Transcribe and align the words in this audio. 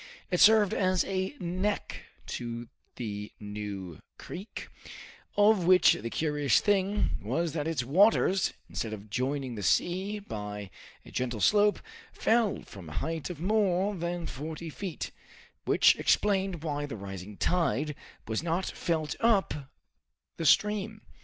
It 0.31 0.39
served 0.39 0.73
as 0.73 1.05
a 1.05 1.35
neck 1.39 1.97
to 2.25 2.67
the 2.95 3.31
new 3.39 3.99
creek, 4.17 4.67
of 5.37 5.65
which 5.65 5.93
the 5.93 6.09
curious 6.09 6.59
thing 6.59 7.11
was 7.21 7.53
that 7.53 7.67
its 7.67 7.83
waters, 7.83 8.51
instead 8.67 8.93
of 8.93 9.11
joining 9.11 9.53
the 9.53 9.61
sea 9.61 10.17
by 10.17 10.71
a 11.05 11.11
gentle 11.11 11.39
slope, 11.39 11.81
fell 12.13 12.63
from 12.63 12.89
a 12.89 12.93
height 12.93 13.29
of 13.29 13.39
more 13.39 13.93
than 13.93 14.25
forty 14.25 14.71
feet, 14.71 15.11
which 15.65 15.95
explained 15.97 16.63
why 16.63 16.87
the 16.87 16.97
rising 16.97 17.37
tide 17.37 17.93
was 18.27 18.41
not 18.41 18.65
felt 18.65 19.15
up 19.21 19.69
the 20.37 20.47
stream. 20.47 21.01